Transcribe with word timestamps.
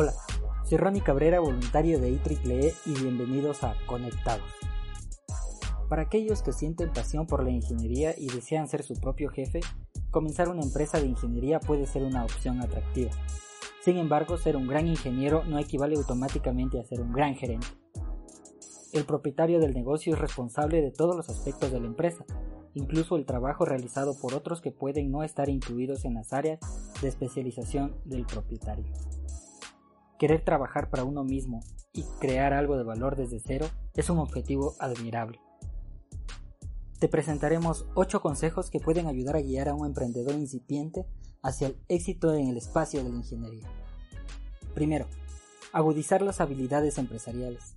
Hola, 0.00 0.14
soy 0.62 0.78
Ronnie 0.78 1.02
Cabrera, 1.02 1.40
voluntario 1.40 1.98
de 1.98 2.10
IEEE 2.10 2.72
y 2.86 2.92
bienvenidos 2.92 3.64
a 3.64 3.74
Conectados. 3.88 4.48
Para 5.88 6.02
aquellos 6.02 6.40
que 6.44 6.52
sienten 6.52 6.92
pasión 6.92 7.26
por 7.26 7.42
la 7.42 7.50
ingeniería 7.50 8.14
y 8.16 8.28
desean 8.28 8.68
ser 8.68 8.84
su 8.84 8.94
propio 8.94 9.28
jefe, 9.28 9.58
comenzar 10.12 10.50
una 10.50 10.62
empresa 10.62 11.00
de 11.00 11.06
ingeniería 11.08 11.58
puede 11.58 11.84
ser 11.84 12.04
una 12.04 12.22
opción 12.22 12.60
atractiva. 12.60 13.10
Sin 13.80 13.96
embargo, 13.96 14.38
ser 14.38 14.56
un 14.56 14.68
gran 14.68 14.86
ingeniero 14.86 15.42
no 15.42 15.58
equivale 15.58 15.96
automáticamente 15.96 16.78
a 16.78 16.84
ser 16.84 17.00
un 17.00 17.12
gran 17.12 17.34
gerente. 17.34 17.66
El 18.92 19.04
propietario 19.04 19.58
del 19.58 19.74
negocio 19.74 20.14
es 20.14 20.20
responsable 20.20 20.80
de 20.80 20.92
todos 20.92 21.16
los 21.16 21.28
aspectos 21.28 21.72
de 21.72 21.80
la 21.80 21.88
empresa, 21.88 22.24
incluso 22.74 23.16
el 23.16 23.26
trabajo 23.26 23.64
realizado 23.64 24.16
por 24.16 24.32
otros 24.32 24.60
que 24.60 24.70
pueden 24.70 25.10
no 25.10 25.24
estar 25.24 25.48
incluidos 25.48 26.04
en 26.04 26.14
las 26.14 26.32
áreas 26.32 26.60
de 27.02 27.08
especialización 27.08 27.96
del 28.04 28.26
propietario. 28.26 28.86
Querer 30.18 30.44
trabajar 30.44 30.90
para 30.90 31.04
uno 31.04 31.22
mismo 31.22 31.60
y 31.92 32.02
crear 32.18 32.52
algo 32.52 32.76
de 32.76 32.82
valor 32.82 33.14
desde 33.14 33.38
cero 33.38 33.66
es 33.94 34.10
un 34.10 34.18
objetivo 34.18 34.74
admirable. 34.80 35.38
Te 36.98 37.08
presentaremos 37.08 37.86
8 37.94 38.20
consejos 38.20 38.68
que 38.68 38.80
pueden 38.80 39.06
ayudar 39.06 39.36
a 39.36 39.40
guiar 39.42 39.68
a 39.68 39.74
un 39.74 39.86
emprendedor 39.86 40.34
incipiente 40.34 41.06
hacia 41.40 41.68
el 41.68 41.76
éxito 41.86 42.34
en 42.34 42.48
el 42.48 42.56
espacio 42.56 43.04
de 43.04 43.10
la 43.10 43.16
ingeniería. 43.16 43.68
Primero, 44.74 45.06
agudizar 45.72 46.20
las 46.20 46.40
habilidades 46.40 46.98
empresariales. 46.98 47.76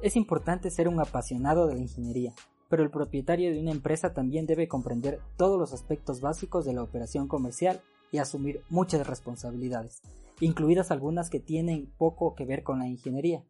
Es 0.00 0.16
importante 0.16 0.70
ser 0.70 0.88
un 0.88 0.98
apasionado 0.98 1.66
de 1.66 1.74
la 1.74 1.80
ingeniería, 1.80 2.32
pero 2.70 2.82
el 2.82 2.90
propietario 2.90 3.52
de 3.52 3.60
una 3.60 3.72
empresa 3.72 4.14
también 4.14 4.46
debe 4.46 4.66
comprender 4.66 5.20
todos 5.36 5.58
los 5.58 5.74
aspectos 5.74 6.22
básicos 6.22 6.64
de 6.64 6.72
la 6.72 6.82
operación 6.82 7.28
comercial 7.28 7.82
y 8.10 8.16
asumir 8.16 8.62
muchas 8.70 9.06
responsabilidades, 9.06 10.00
incluidas 10.40 10.90
algunas 10.90 11.30
que 11.30 11.40
tienen 11.40 11.92
poco 11.96 12.34
que 12.34 12.44
ver 12.44 12.62
con 12.62 12.78
la 12.78 12.88
ingeniería. 12.88 13.44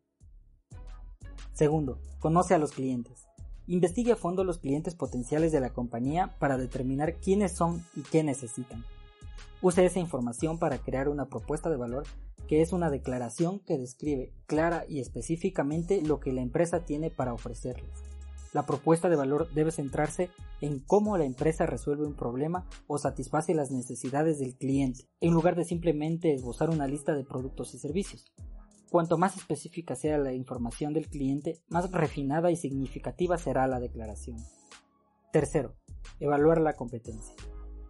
Segundo, 1.53 1.99
conoce 2.19 2.55
a 2.55 2.59
los 2.59 2.73
clientes. 2.73 3.27
Investigue 3.67 4.13
a 4.13 4.17
fondo 4.17 4.45
los 4.45 4.59
clientes 4.59 4.95
potenciales 4.95 5.53
de 5.53 5.61
la 5.61 5.71
compañía 5.71 6.37
para 6.39 6.57
determinar 6.57 7.17
quiénes 7.21 7.57
son 7.57 7.85
y 7.95 8.03
qué 8.03 8.25
necesitan. 8.25 8.85
Use 9.63 9.85
esa 9.85 10.01
información 10.01 10.59
para 10.59 10.79
crear 10.79 11.09
una 11.09 11.27
propuesta 11.27 11.71
de 11.71 11.77
valor 11.77 12.05
que 12.49 12.63
es 12.63 12.73
una 12.73 12.91
declaración 12.91 13.61
que 13.61 13.79
describe 13.79 14.33
clara 14.47 14.85
y 14.89 14.99
específicamente 15.01 16.03
lo 16.03 16.19
que 16.19 16.33
la 16.33 16.41
empresa 16.41 16.85
tiene 16.85 17.11
para 17.11 17.33
ofrecerles. 17.33 18.10
La 18.53 18.67
propuesta 18.67 19.09
de 19.09 19.17
valor 19.17 19.49
debe 19.53 19.71
centrarse 19.71 20.31
en 20.61 20.81
cómo 20.81 21.17
la 21.17 21.25
empresa 21.25 21.67
resuelve 21.67 22.05
un 22.05 22.15
problema 22.15 22.67
o 22.89 22.99
satisface 22.99 23.55
las 23.55 23.71
necesidades 23.71 24.41
del 24.41 24.57
cliente, 24.57 25.09
en 25.21 25.33
lugar 25.33 25.55
de 25.55 25.65
simplemente 25.65 26.35
esbozar 26.35 26.71
una 26.71 26.89
lista 26.89 27.15
de 27.15 27.25
productos 27.25 27.75
y 27.75 27.79
servicios. 27.79 28.33
Cuanto 28.91 29.19
más 29.19 29.37
específica 29.37 29.95
sea 29.95 30.19
la 30.19 30.33
información 30.33 30.93
del 30.93 31.09
cliente, 31.09 31.63
más 31.69 31.93
refinada 31.93 32.51
y 32.51 32.57
significativa 32.57 33.39
será 33.39 33.69
la 33.69 33.79
declaración. 33.79 34.39
Tercero, 35.33 35.77
evaluar 36.19 36.61
la 36.61 36.75
competencia. 36.75 37.37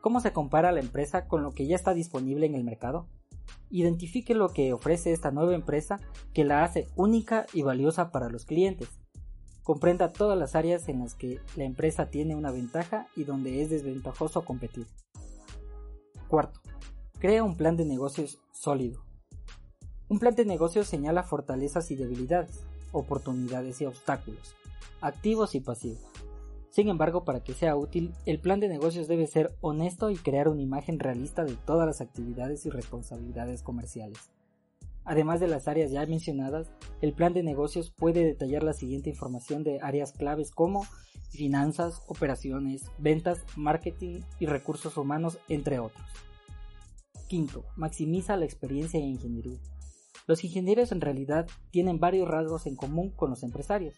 ¿Cómo 0.03 0.21
se 0.21 0.35
compara 0.35 0.73
la 0.73 0.81
empresa 0.81 1.27
con 1.27 1.43
lo 1.43 1.53
que 1.53 1.67
ya 1.67 1.75
está 1.75 1.95
disponible 1.95 2.45
en 2.45 2.55
el 2.55 2.65
mercado? 2.65 3.09
Identifique 3.71 4.35
lo 4.35 4.51
que 4.51 4.75
ofrece 4.75 5.13
esta 5.13 5.31
nueva 5.31 5.55
empresa 5.55 6.01
que 6.35 6.45
la 6.45 6.65
hace 6.65 6.87
única 6.97 7.47
y 7.55 7.63
valiosa 7.63 8.11
para 8.11 8.29
los 8.29 8.45
clientes. 8.45 9.00
Comprenda 9.71 10.13
todas 10.13 10.37
las 10.37 10.57
áreas 10.57 10.89
en 10.89 10.99
las 10.99 11.15
que 11.15 11.39
la 11.55 11.63
empresa 11.63 12.07
tiene 12.07 12.35
una 12.35 12.51
ventaja 12.51 13.07
y 13.15 13.23
donde 13.23 13.63
es 13.63 13.71
desventajoso 13.71 14.45
competir. 14.45 14.89
Cuarto, 16.27 16.59
crea 17.21 17.45
un 17.45 17.57
plan 17.57 17.77
de 17.77 17.85
negocios 17.85 18.41
sólido. 18.51 19.01
Un 20.09 20.19
plan 20.19 20.35
de 20.35 20.45
negocios 20.45 20.89
señala 20.89 21.23
fortalezas 21.23 21.93
y 21.93 21.95
debilidades, 21.95 22.65
oportunidades 22.91 23.81
y 23.81 23.87
obstáculos, 23.87 24.57
activos 25.01 25.55
y 25.55 25.61
pasivos. 25.61 26.03
Sin 26.71 26.89
embargo, 26.89 27.25
para 27.25 27.45
que 27.45 27.55
sea 27.55 27.77
útil, 27.77 28.13
el 28.27 28.41
plan 28.41 28.59
de 28.59 28.67
negocios 28.67 29.07
debe 29.07 29.29
ser 29.29 29.55
honesto 29.61 30.11
y 30.11 30.17
crear 30.17 30.49
una 30.49 30.63
imagen 30.63 30.99
realista 30.99 31.45
de 31.45 31.55
todas 31.55 31.87
las 31.87 32.01
actividades 32.01 32.67
y 32.67 32.71
responsabilidades 32.71 33.63
comerciales. 33.63 34.33
Además 35.11 35.41
de 35.41 35.49
las 35.49 35.67
áreas 35.67 35.91
ya 35.91 36.07
mencionadas, 36.07 36.71
el 37.01 37.15
plan 37.15 37.35
de 37.35 37.43
negocios 37.43 37.91
puede 37.91 38.25
detallar 38.25 38.63
la 38.63 38.75
siguiente 38.75 39.11
información 39.11 39.65
de 39.65 39.81
áreas 39.81 40.13
claves 40.13 40.53
como 40.53 40.87
finanzas, 41.31 42.05
operaciones, 42.07 42.85
ventas, 42.97 43.45
marketing 43.57 44.21
y 44.39 44.47
recursos 44.47 44.97
humanos, 44.97 45.41
entre 45.49 45.81
otros. 45.81 46.07
Quinto, 47.27 47.65
maximiza 47.75 48.37
la 48.37 48.45
experiencia 48.45 49.01
en 49.01 49.07
ingeniería. 49.07 49.59
Los 50.29 50.45
ingenieros 50.45 50.93
en 50.93 51.01
realidad 51.01 51.49
tienen 51.73 51.99
varios 51.99 52.29
rasgos 52.29 52.69
en 52.69 52.77
común 52.77 53.11
con 53.11 53.31
los 53.31 53.43
empresarios. 53.43 53.97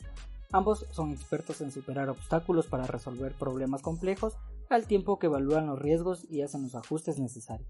Ambos 0.50 0.86
son 0.92 1.10
expertos 1.10 1.60
en 1.60 1.72
superar 1.72 2.08
obstáculos 2.08 2.68
para 2.68 2.86
resolver 2.86 3.34
problemas 3.34 3.82
complejos 3.82 4.38
al 4.70 4.86
tiempo 4.86 5.18
que 5.18 5.26
evalúan 5.26 5.66
los 5.66 5.78
riesgos 5.78 6.24
y 6.30 6.40
hacen 6.40 6.62
los 6.62 6.74
ajustes 6.74 7.18
necesarios. 7.18 7.68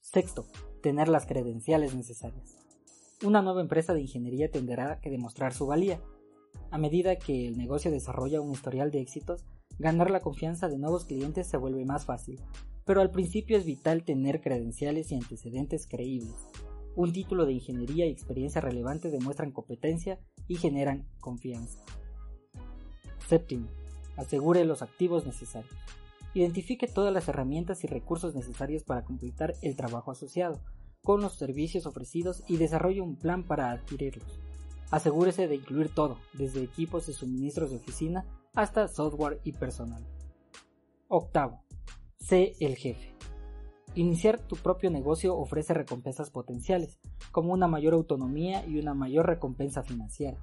Sexto, 0.00 0.46
tener 0.86 1.08
las 1.08 1.26
credenciales 1.26 1.96
necesarias. 1.96 2.60
Una 3.24 3.42
nueva 3.42 3.60
empresa 3.60 3.92
de 3.92 4.02
ingeniería 4.02 4.52
tendrá 4.52 5.00
que 5.00 5.10
demostrar 5.10 5.52
su 5.52 5.66
valía. 5.66 6.00
A 6.70 6.78
medida 6.78 7.16
que 7.16 7.48
el 7.48 7.58
negocio 7.58 7.90
desarrolla 7.90 8.40
un 8.40 8.52
historial 8.52 8.92
de 8.92 9.00
éxitos, 9.00 9.44
ganar 9.80 10.12
la 10.12 10.20
confianza 10.20 10.68
de 10.68 10.78
nuevos 10.78 11.04
clientes 11.04 11.48
se 11.48 11.56
vuelve 11.56 11.84
más 11.84 12.04
fácil, 12.04 12.40
pero 12.84 13.00
al 13.00 13.10
principio 13.10 13.58
es 13.58 13.64
vital 13.64 14.04
tener 14.04 14.40
credenciales 14.40 15.10
y 15.10 15.16
antecedentes 15.16 15.88
creíbles. 15.88 16.36
Un 16.94 17.12
título 17.12 17.46
de 17.46 17.54
ingeniería 17.54 18.06
y 18.06 18.10
experiencia 18.10 18.60
relevante 18.60 19.10
demuestran 19.10 19.50
competencia 19.50 20.20
y 20.46 20.54
generan 20.54 21.08
confianza. 21.18 21.82
Séptimo, 23.26 23.66
asegure 24.16 24.64
los 24.64 24.82
activos 24.82 25.26
necesarios. 25.26 25.74
Identifique 26.32 26.86
todas 26.86 27.12
las 27.12 27.26
herramientas 27.26 27.82
y 27.82 27.88
recursos 27.88 28.36
necesarios 28.36 28.84
para 28.84 29.02
completar 29.02 29.54
el 29.62 29.74
trabajo 29.74 30.12
asociado 30.12 30.60
con 31.06 31.20
los 31.20 31.34
servicios 31.34 31.86
ofrecidos 31.86 32.42
y 32.48 32.56
desarrolle 32.56 33.00
un 33.00 33.14
plan 33.14 33.44
para 33.44 33.70
adquirirlos. 33.70 34.40
Asegúrese 34.90 35.46
de 35.46 35.54
incluir 35.54 35.94
todo, 35.94 36.18
desde 36.32 36.64
equipos 36.64 37.08
y 37.08 37.12
suministros 37.12 37.70
de 37.70 37.76
oficina 37.76 38.26
hasta 38.54 38.88
software 38.88 39.40
y 39.44 39.52
personal. 39.52 40.04
Octavo, 41.06 41.62
sé 42.18 42.54
el 42.58 42.74
jefe. 42.74 43.14
Iniciar 43.94 44.40
tu 44.40 44.56
propio 44.56 44.90
negocio 44.90 45.36
ofrece 45.36 45.74
recompensas 45.74 46.30
potenciales, 46.30 46.98
como 47.30 47.52
una 47.52 47.68
mayor 47.68 47.94
autonomía 47.94 48.66
y 48.66 48.80
una 48.80 48.92
mayor 48.92 49.26
recompensa 49.26 49.84
financiera. 49.84 50.38